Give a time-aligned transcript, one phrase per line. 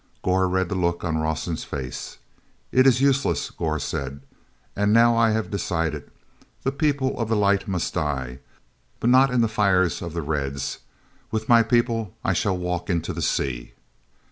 [0.23, 2.17] Gor read the look on Rawson's face.
[2.71, 4.21] "It is useless," Gor said.
[4.75, 6.09] "And now I have decided.
[6.63, 10.79] The People of the Light must die—but not in the fires of the Reds.
[11.29, 13.73] With my people I shall walk into the sea."